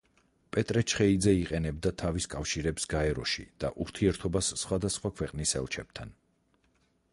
პეტრე 0.55 0.81
ჩხეიძე 0.91 1.33
იყენებდა 1.41 1.91
თავის 2.03 2.27
კავშირებს 2.31 2.89
გაეროში 2.95 3.45
და 3.65 3.71
ურთიერთობას 3.87 4.51
სხვადასხვა 4.65 5.15
ქვეყნის 5.21 5.57
ელჩებთან. 5.63 6.19